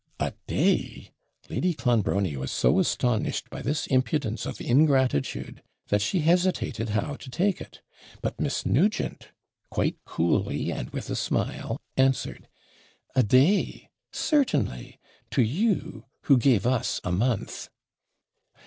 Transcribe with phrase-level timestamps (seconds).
[0.19, 1.11] A DAY!
[1.47, 7.29] Lady Clonbrony was so astonished by this impudence of ingratitude, that she hesitated how to
[7.29, 7.81] TAKE IT;
[8.19, 9.27] but Miss Nugent,
[9.69, 12.47] quite coolly, and with a smile, answered,
[13.15, 13.89] 'A DAY!
[14.11, 14.97] certainly
[15.29, 17.69] to you, who gave us a month!'